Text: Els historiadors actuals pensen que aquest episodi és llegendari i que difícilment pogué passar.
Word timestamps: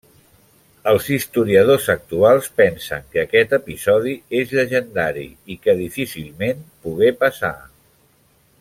Els 0.91 1.09
historiadors 1.15 1.89
actuals 1.93 2.49
pensen 2.61 3.05
que 3.11 3.21
aquest 3.25 3.53
episodi 3.59 4.15
és 4.41 4.55
llegendari 4.57 5.27
i 5.57 5.59
que 5.67 5.77
difícilment 5.85 6.65
pogué 6.87 7.13
passar. 7.27 7.55